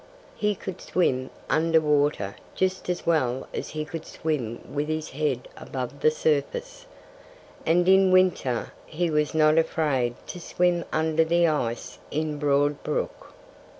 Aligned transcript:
He 0.35 0.55
could 0.55 0.81
swim 0.81 1.29
under 1.47 1.79
water 1.79 2.35
just 2.55 2.89
as 2.89 3.05
well 3.05 3.47
as 3.53 3.69
he 3.69 3.85
could 3.85 4.03
swim 4.07 4.59
with 4.73 4.87
his 4.87 5.11
head 5.11 5.47
above 5.55 5.99
the 5.99 6.09
surface. 6.09 6.87
And 7.67 7.87
in 7.87 8.09
winter 8.09 8.73
he 8.87 9.11
was 9.11 9.35
not 9.35 9.59
afraid 9.59 10.15
to 10.25 10.39
swim 10.39 10.85
under 10.91 11.23
the 11.23 11.45
ice 11.45 11.99
in 12.09 12.39
Broad 12.39 12.81
Brook. 12.81 13.31